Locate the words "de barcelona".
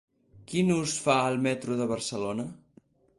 1.83-2.47